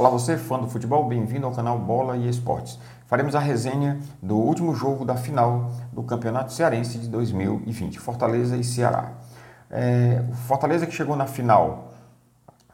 Olá 0.00 0.08
você, 0.08 0.38
fã 0.38 0.58
do 0.58 0.66
futebol, 0.66 1.04
bem-vindo 1.04 1.44
ao 1.44 1.52
canal 1.52 1.78
Bola 1.78 2.16
e 2.16 2.26
Esportes. 2.26 2.78
Faremos 3.06 3.34
a 3.34 3.38
resenha 3.38 4.00
do 4.22 4.34
último 4.34 4.74
jogo 4.74 5.04
da 5.04 5.14
final 5.14 5.72
do 5.92 6.02
Campeonato 6.02 6.54
Cearense 6.54 6.96
de 6.96 7.06
2020, 7.06 8.00
Fortaleza 8.00 8.56
e 8.56 8.64
Ceará. 8.64 9.12
É, 9.70 10.24
Fortaleza 10.46 10.86
que 10.86 10.92
chegou 10.94 11.14
na 11.16 11.26
final 11.26 11.92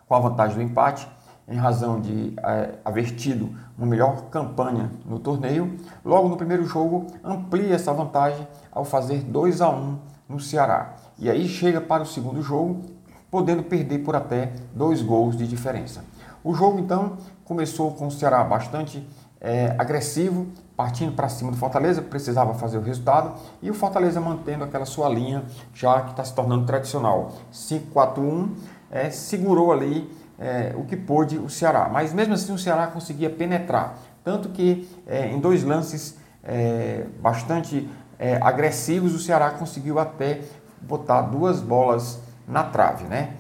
com 0.07 0.15
a 0.15 0.21
vantagem 0.21 0.55
do 0.55 0.63
empate, 0.63 1.09
em 1.49 1.57
razão 1.57 2.01
de 2.01 2.33
é, 2.45 2.75
haver 2.85 3.17
tido 3.17 3.53
uma 3.77 3.89
melhor 3.89 4.27
campanha 4.31 4.89
no 5.05 5.19
torneio, 5.19 5.81
logo 6.05 6.29
no 6.29 6.37
primeiro 6.37 6.65
jogo 6.65 7.09
amplia 7.25 7.75
essa 7.75 7.93
vantagem 7.93 8.47
ao 8.71 8.85
fazer 8.85 9.23
2 9.23 9.61
a 9.63 9.69
1 9.69 9.99
no 10.29 10.39
Ceará. 10.39 10.95
E 11.19 11.29
aí 11.29 11.49
chega 11.49 11.81
para 11.81 12.05
o 12.05 12.07
segundo 12.07 12.41
jogo, 12.41 12.83
podendo 13.29 13.65
perder 13.65 13.99
por 14.05 14.15
até 14.15 14.53
dois 14.73 15.03
gols 15.03 15.37
de 15.37 15.45
diferença. 15.49 16.05
O 16.43 16.55
jogo 16.55 16.79
então 16.79 17.17
começou 17.45 17.93
com 17.93 18.07
o 18.07 18.11
Ceará 18.11 18.43
bastante 18.45 19.07
é, 19.41 19.75
agressivo, 19.79 20.47
partindo 20.77 21.13
para 21.13 21.29
cima 21.29 21.51
do 21.51 21.57
Fortaleza, 21.57 22.03
precisava 22.03 22.55
fazer 22.55 22.79
o 22.79 22.83
resultado, 22.83 23.35
e 23.63 23.71
o 23.71 23.75
Fortaleza 23.75 24.21
mantendo 24.21 24.65
aquela 24.65 24.85
sua 24.85 25.09
linha 25.09 25.45
já 25.73 26.03
que 26.03 26.11
está 26.11 26.25
se 26.25 26.35
tornando 26.35 26.67
tradicional. 26.67 27.33
5-4-1, 27.53 28.51
é, 28.91 29.11
segurou 29.11 29.73
ali 29.73 30.11
é, 30.39 30.75
o 30.77 30.85
que 30.85 30.97
pôde 30.97 31.39
o 31.39 31.49
Ceará, 31.49 31.89
mas 31.91 32.13
mesmo 32.13 32.35
assim 32.35 32.53
o 32.53 32.59
Ceará 32.59 32.87
conseguia 32.89 33.31
penetrar, 33.31 33.99
tanto 34.23 34.51
que 34.51 34.89
é, 35.07 35.29
em 35.29 35.41
dois 35.41 35.63
lances 35.63 36.17
é, 36.43 37.07
bastante 37.21 37.89
é, 38.19 38.39
agressivos 38.43 39.15
o 39.15 39.19
Ceará 39.19 39.51
conseguiu 39.51 39.99
até 39.99 40.41
botar 40.81 41.23
duas 41.23 41.61
bolas 41.61 42.21
na 42.47 42.63
trave, 42.63 43.05
né? 43.05 43.35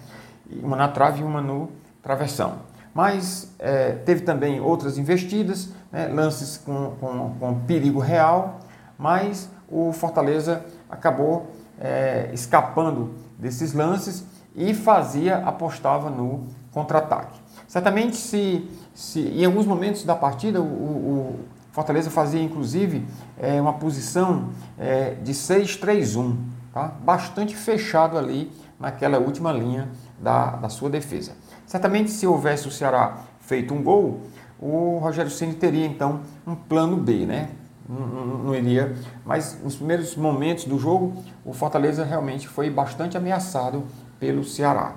Uma 0.62 0.76
na 0.76 0.88
trave 0.88 1.20
e 1.20 1.24
uma 1.24 1.40
no 1.40 1.70
travessão 2.02 2.65
mas 2.96 3.52
é, 3.59 3.92
teve 4.06 4.23
também 4.23 4.59
outras 4.59 4.96
investidas, 4.96 5.68
né, 5.93 6.09
lances 6.09 6.57
com, 6.57 6.93
com, 6.98 7.34
com, 7.38 7.60
perigo 7.66 8.01
real, 8.01 8.60
mas 8.96 9.51
o 9.68 9.93
Fortaleza 9.93 10.65
acabou 10.88 11.51
é, 11.79 12.30
escapando 12.32 13.10
desses 13.38 13.74
lances 13.74 14.24
e 14.54 14.73
fazia, 14.73 15.37
apostava 15.45 16.09
no 16.09 16.46
contra-ataque. 16.73 17.38
Certamente, 17.68 18.16
se, 18.16 18.66
se 18.95 19.20
em 19.20 19.45
alguns 19.45 19.66
momentos 19.66 20.02
da 20.02 20.15
partida, 20.15 20.63
o, 20.63 20.65
o 20.65 21.40
Fortaleza 21.73 22.09
fazia 22.09 22.42
inclusive 22.42 23.07
é, 23.38 23.60
uma 23.60 23.74
posição 23.74 24.48
é, 24.79 25.10
de 25.23 25.35
6-3-1, 25.35 26.35
tá? 26.73 26.95
bastante 27.04 27.54
fechado 27.54 28.16
ali 28.16 28.51
naquela 28.80 29.18
última 29.18 29.52
linha 29.52 29.87
da, 30.18 30.57
da 30.57 30.70
sua 30.70 30.88
defesa. 30.88 31.32
Certamente, 31.66 32.10
se 32.10 32.26
houvesse 32.26 32.68
o 32.68 32.70
Ceará 32.70 33.18
feito 33.40 33.74
um 33.74 33.82
gol, 33.82 34.22
o 34.59 34.98
Rogério 34.98 35.30
Ceni 35.30 35.54
teria 35.54 35.84
então 35.84 36.20
um 36.46 36.54
plano 36.54 36.96
B, 36.96 37.26
né? 37.26 37.50
Não, 37.88 38.06
não, 38.06 38.26
não, 38.38 38.54
iria, 38.54 38.96
mas 39.24 39.58
nos 39.62 39.76
primeiros 39.76 40.16
momentos 40.16 40.64
do 40.64 40.76
jogo, 40.76 41.23
o 41.45 41.52
Fortaleza 41.52 42.04
realmente 42.04 42.48
foi 42.48 42.68
bastante 42.68 43.16
ameaçado 43.16 43.84
pelo 44.18 44.42
Ceará. 44.42 44.95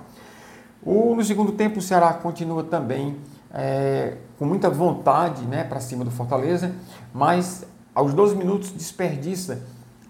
O, 0.81 1.13
no 1.13 1.23
segundo 1.23 1.51
tempo, 1.51 1.79
o 1.79 1.81
Ceará 1.81 2.13
continua 2.13 2.63
também 2.63 3.17
é, 3.53 4.17
com 4.39 4.45
muita 4.45 4.69
vontade 4.71 5.45
né, 5.45 5.63
para 5.63 5.79
cima 5.79 6.03
do 6.03 6.09
Fortaleza, 6.09 6.73
mas 7.13 7.63
aos 7.93 8.13
12 8.13 8.35
minutos 8.35 8.71
desperdiça 8.71 9.61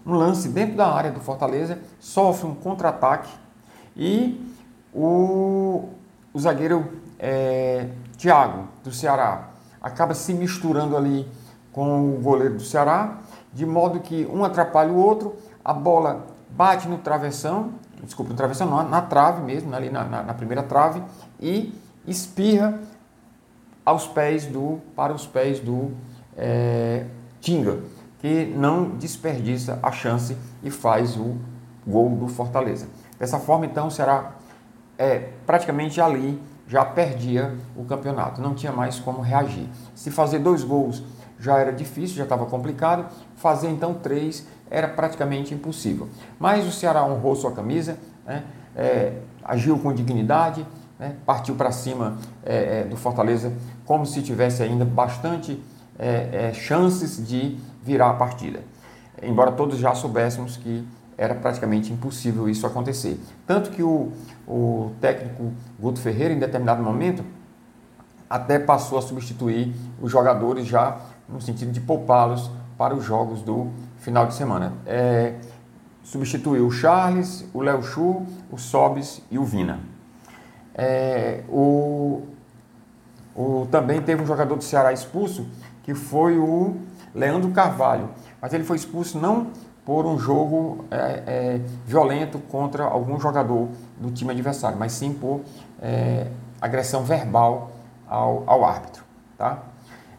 um 0.06 0.14
lance 0.14 0.50
dentro 0.50 0.76
da 0.76 0.92
área 0.92 1.12
do 1.12 1.20
Fortaleza, 1.20 1.80
sofre 2.00 2.48
um 2.48 2.56
contra-ataque 2.56 3.30
e 3.96 4.42
o, 4.94 5.90
o 6.34 6.40
zagueiro 6.40 6.88
é, 7.18 7.88
Thiago, 8.18 8.68
do 8.84 8.92
Ceará, 8.92 9.50
acaba 9.82 10.14
se 10.14 10.34
misturando 10.34 10.96
ali 10.96 11.28
com 11.72 12.16
o 12.16 12.22
goleiro 12.22 12.56
do 12.56 12.64
Ceará, 12.64 13.20
de 13.54 13.66
modo 13.66 14.00
que 14.00 14.28
um 14.32 14.44
atrapalha 14.44 14.92
o 14.92 14.98
outro, 14.98 15.36
a 15.64 15.74
bola 15.74 16.28
bate 16.50 16.88
no 16.88 16.98
travessão, 16.98 17.72
desculpa, 18.04 18.32
no 18.32 18.38
travessão 18.38 18.68
não, 18.68 18.88
na 18.88 19.02
trave 19.02 19.42
mesmo, 19.42 19.74
ali 19.74 19.90
na, 19.90 20.04
na, 20.04 20.24
na 20.24 20.34
primeira 20.34 20.64
trave, 20.64 21.02
e 21.40 21.74
espirra 22.08 22.80
aos 23.86 24.08
pés 24.08 24.46
do, 24.46 24.80
para 24.96 25.14
os 25.14 25.26
pés 25.26 25.60
do 25.60 25.92
é, 26.38 27.06
Tinga, 27.42 27.80
que 28.20 28.46
não 28.46 28.90
desperdiça 28.98 29.80
a 29.82 29.92
chance 29.92 30.36
e 30.62 30.70
faz 30.70 31.16
o 31.16 31.38
gol 31.88 32.10
do 32.10 32.28
Fortaleza. 32.28 32.88
Dessa 33.18 33.40
forma, 33.40 33.66
então, 33.66 33.88
o 33.88 33.92
Ceará 33.92 34.34
é, 35.00 35.30
praticamente 35.46 36.02
ali 36.02 36.40
já 36.68 36.84
perdia 36.84 37.56
o 37.76 37.86
campeonato, 37.86 38.42
não 38.42 38.54
tinha 38.54 38.72
mais 38.72 39.00
como 39.00 39.22
reagir. 39.22 39.68
Se 39.96 40.12
fazer 40.12 40.40
dois 40.40 40.64
gols 40.64 41.02
já 41.40 41.58
era 41.58 41.72
difícil, 41.72 42.18
já 42.18 42.24
estava 42.24 42.46
complicado, 42.46 43.06
fazer 43.38 43.70
então 43.70 43.94
três 43.94 44.46
era 44.70 44.90
praticamente 44.90 45.54
impossível. 45.54 46.10
Mas 46.38 46.68
o 46.68 46.72
Ceará 46.72 47.04
honrou 47.06 47.36
sua 47.36 47.54
camisa, 47.54 47.98
né, 48.26 48.44
é, 48.76 49.14
agiu 49.44 49.80
com 49.80 49.92
dignidade, 49.94 50.68
né, 51.00 51.16
partiu 51.26 51.56
para 51.56 51.72
cima 51.72 52.18
é, 52.46 52.82
é, 52.82 52.84
do 52.84 52.98
Fortaleza 52.98 53.54
como 53.86 54.06
se 54.06 54.22
tivesse 54.22 54.62
ainda 54.62 54.84
bastante 54.86 55.64
é, 55.98 56.50
é, 56.50 56.54
chances 56.54 57.26
de 57.26 57.58
virar 57.82 58.12
a 58.12 58.14
partida. 58.14 58.60
Embora 59.24 59.52
todos 59.54 59.80
já 59.80 59.96
soubéssemos 59.96 60.58
que 60.58 60.86
era 61.20 61.36
praticamente 61.36 61.92
impossível 61.92 62.48
isso 62.48 62.66
acontecer. 62.66 63.20
Tanto 63.46 63.72
que 63.72 63.84
o, 63.84 64.14
o 64.48 64.94
técnico 65.02 65.52
Guto 65.78 66.00
Ferreira, 66.00 66.34
em 66.34 66.40
determinado 66.40 66.82
momento, 66.82 67.26
até 68.30 68.58
passou 68.58 68.98
a 68.98 69.02
substituir 69.02 69.76
os 70.02 70.10
jogadores 70.10 70.66
já 70.66 70.98
no 71.28 71.42
sentido 71.42 71.74
de 71.74 71.82
poupá-los 71.82 72.50
para 72.78 72.96
os 72.96 73.04
jogos 73.04 73.42
do 73.42 73.68
final 73.98 74.28
de 74.28 74.34
semana. 74.34 74.72
É, 74.86 75.36
substituiu 76.04 76.66
o 76.66 76.72
Charles, 76.72 77.46
o 77.54 77.62
Léo 77.62 77.84
Chu, 77.84 78.26
o 78.50 78.58
Sobis 78.58 79.22
e 79.30 79.38
o 79.38 79.44
Vina. 79.44 79.82
É, 80.74 81.44
o, 81.50 82.24
o, 83.36 83.68
também 83.70 84.02
teve 84.02 84.24
um 84.24 84.26
jogador 84.26 84.56
do 84.56 84.64
Ceará 84.64 84.94
expulso, 84.94 85.46
que 85.84 85.94
foi 85.94 86.38
o 86.38 86.78
Leandro 87.14 87.52
Carvalho. 87.52 88.10
Mas 88.42 88.54
ele 88.54 88.64
foi 88.64 88.78
expulso 88.78 89.20
não 89.20 89.48
por 89.90 90.06
um 90.06 90.20
jogo 90.20 90.86
é, 90.92 91.24
é, 91.26 91.62
violento 91.84 92.38
contra 92.38 92.84
algum 92.84 93.20
jogador 93.20 93.70
do 94.00 94.12
time 94.12 94.30
adversário, 94.30 94.78
mas 94.78 94.92
sim 94.92 95.12
por 95.12 95.42
é, 95.82 96.28
agressão 96.62 97.04
verbal 97.04 97.72
ao, 98.08 98.44
ao 98.46 98.64
árbitro. 98.64 99.04
Tá? 99.36 99.64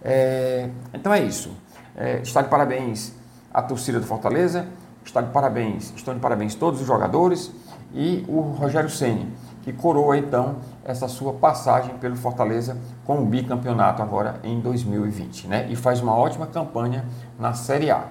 É, 0.03 0.69
então 0.92 1.14
é 1.14 1.22
isso. 1.22 1.53
É, 1.97 2.19
está 2.20 2.42
de 2.42 2.48
parabéns 2.48 3.12
a 3.54 3.62
torcida 3.62 4.00
do 4.00 4.06
Fortaleza, 4.06 4.66
está 5.04 5.20
de 5.20 5.30
parabéns, 5.30 5.92
estão 5.94 6.14
de 6.14 6.20
parabéns 6.20 6.56
todos 6.56 6.80
os 6.80 6.86
jogadores 6.88 7.53
e 7.94 8.25
o 8.26 8.41
Rogério 8.41 8.91
Ceni 8.91 9.32
que 9.62 9.72
coroa 9.72 10.16
então 10.16 10.56
essa 10.84 11.06
sua 11.06 11.34
passagem 11.34 11.97
pelo 11.98 12.16
Fortaleza 12.16 12.76
com 13.04 13.22
o 13.22 13.26
bicampeonato 13.26 14.03
agora 14.03 14.41
em 14.42 14.59
2020, 14.59 15.47
né? 15.47 15.66
E 15.70 15.76
faz 15.76 16.00
uma 16.00 16.16
ótima 16.16 16.47
campanha 16.47 17.04
na 17.38 17.53
Série 17.53 17.91
A. 17.91 18.04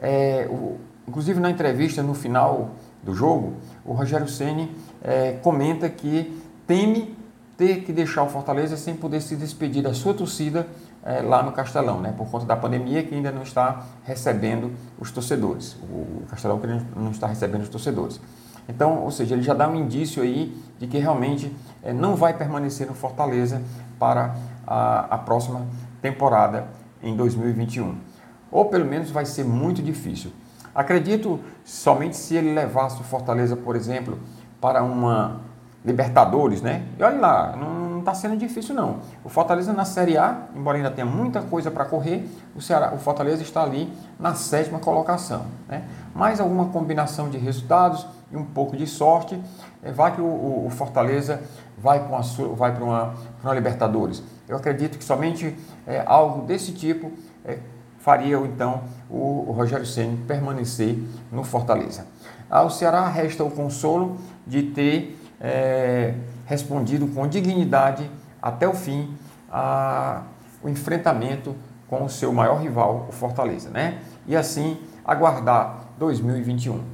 É, 0.00 0.46
o, 0.50 0.78
inclusive 1.06 1.40
na 1.40 1.50
entrevista 1.50 2.02
no 2.02 2.14
final 2.14 2.70
do 3.02 3.14
jogo, 3.14 3.54
o 3.84 3.92
Rogério 3.92 4.28
Ceni 4.28 4.70
é, 5.02 5.32
comenta 5.42 5.88
que 5.88 6.40
teme 6.66 7.16
ter 7.56 7.82
que 7.84 7.92
deixar 7.92 8.22
o 8.24 8.28
Fortaleza 8.28 8.76
sem 8.76 8.94
poder 8.94 9.20
se 9.20 9.36
despedir 9.36 9.82
da 9.82 9.94
sua 9.94 10.12
torcida 10.12 10.66
é, 11.04 11.20
lá 11.20 11.42
no 11.42 11.52
Castelão, 11.52 12.00
né, 12.00 12.12
por 12.16 12.28
conta 12.28 12.46
da 12.46 12.56
pandemia 12.56 13.02
que 13.02 13.14
ainda 13.14 13.30
não 13.30 13.42
está 13.42 13.84
recebendo 14.04 14.72
os 14.98 15.10
torcedores. 15.10 15.76
O 15.82 16.24
Castelão 16.28 16.58
que 16.58 16.66
não 16.96 17.10
está 17.10 17.26
recebendo 17.26 17.62
os 17.62 17.68
torcedores. 17.68 18.20
Então, 18.68 19.04
ou 19.04 19.10
seja, 19.10 19.34
ele 19.34 19.42
já 19.42 19.52
dá 19.52 19.68
um 19.68 19.76
indício 19.76 20.22
aí 20.22 20.56
de 20.78 20.86
que 20.86 20.98
realmente 20.98 21.54
é, 21.82 21.92
não 21.92 22.16
vai 22.16 22.32
permanecer 22.36 22.86
no 22.86 22.94
Fortaleza 22.94 23.62
para 23.98 24.34
a, 24.66 25.14
a 25.14 25.18
próxima 25.18 25.66
temporada 26.00 26.66
em 27.02 27.14
2021 27.14 28.13
ou 28.54 28.66
pelo 28.66 28.84
menos 28.84 29.10
vai 29.10 29.26
ser 29.26 29.44
muito 29.44 29.82
difícil. 29.82 30.30
Acredito 30.72 31.40
somente 31.64 32.16
se 32.16 32.36
ele 32.36 32.54
levasse 32.54 33.00
o 33.00 33.04
Fortaleza, 33.04 33.56
por 33.56 33.74
exemplo, 33.74 34.16
para 34.60 34.84
uma 34.84 35.40
Libertadores, 35.84 36.62
né? 36.62 36.86
E 36.98 37.02
olha 37.02 37.20
lá, 37.20 37.56
não 37.56 37.98
está 37.98 38.14
sendo 38.14 38.36
difícil 38.36 38.74
não. 38.74 39.00
O 39.22 39.28
Fortaleza 39.28 39.72
na 39.72 39.84
Série 39.84 40.16
A, 40.16 40.46
embora 40.54 40.78
ainda 40.78 40.90
tenha 40.90 41.04
muita 41.04 41.42
coisa 41.42 41.70
para 41.70 41.84
correr, 41.84 42.26
o, 42.56 42.60
Ceará, 42.62 42.94
o 42.94 42.98
Fortaleza 42.98 43.42
está 43.42 43.62
ali 43.62 43.92
na 44.18 44.34
sétima 44.34 44.78
colocação. 44.78 45.44
Né? 45.68 45.84
Mais 46.14 46.40
alguma 46.40 46.66
combinação 46.66 47.28
de 47.28 47.36
resultados 47.36 48.06
e 48.32 48.36
um 48.36 48.44
pouco 48.44 48.76
de 48.76 48.86
sorte, 48.86 49.38
é, 49.82 49.92
vai 49.92 50.14
que 50.14 50.22
o, 50.22 50.24
o, 50.24 50.66
o 50.66 50.70
Fortaleza 50.70 51.42
vai, 51.76 52.08
com 52.08 52.16
a 52.16 52.22
sua, 52.22 52.54
vai 52.54 52.72
para 52.74 52.84
uma, 52.84 53.14
uma 53.42 53.52
Libertadores. 53.52 54.22
Eu 54.48 54.56
acredito 54.56 54.96
que 54.96 55.04
somente 55.04 55.54
é, 55.86 56.02
algo 56.06 56.46
desse 56.46 56.72
tipo 56.72 57.12
é, 57.44 57.58
faria 58.04 58.36
então 58.36 58.82
o, 59.08 59.50
Rogério 59.56 59.86
Ceni 59.86 60.18
permanecer 60.26 60.98
no 61.32 61.42
Fortaleza. 61.42 62.06
Ao 62.50 62.68
Ceará 62.68 63.08
resta 63.08 63.42
o 63.42 63.50
consolo 63.50 64.18
de 64.46 64.62
ter 64.62 65.18
é, 65.40 66.12
respondido 66.44 67.06
com 67.06 67.26
dignidade 67.26 68.10
até 68.42 68.68
o 68.68 68.74
fim 68.74 69.16
a, 69.50 70.20
o 70.62 70.68
enfrentamento 70.68 71.56
com 71.88 72.04
o 72.04 72.10
seu 72.10 72.30
maior 72.30 72.60
rival, 72.60 73.06
o 73.08 73.12
Fortaleza, 73.12 73.70
né? 73.70 73.98
E 74.26 74.36
assim 74.36 74.78
aguardar 75.02 75.84
2021. 75.98 76.84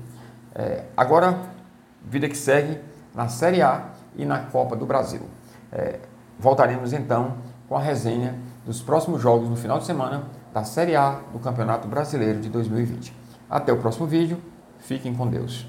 É, 0.54 0.84
agora, 0.96 1.40
vida 2.04 2.28
que 2.28 2.38
segue 2.38 2.78
na 3.12 3.26
Série 3.26 3.62
A 3.62 3.86
e 4.14 4.24
na 4.24 4.38
Copa 4.38 4.76
do 4.76 4.86
Brasil. 4.86 5.22
É, 5.72 5.98
voltaremos 6.38 6.92
então 6.92 7.34
com 7.68 7.76
a 7.76 7.80
resenha 7.80 8.36
dos 8.64 8.80
próximos 8.80 9.20
jogos 9.20 9.48
no 9.48 9.56
final 9.56 9.80
de 9.80 9.86
semana 9.86 10.38
da 10.52 10.64
Série 10.64 10.96
A 10.96 11.20
do 11.32 11.38
Campeonato 11.38 11.86
Brasileiro 11.86 12.40
de 12.40 12.48
2020. 12.48 13.12
Até 13.48 13.72
o 13.72 13.78
próximo 13.78 14.06
vídeo, 14.06 14.38
fiquem 14.78 15.14
com 15.14 15.26
Deus. 15.26 15.66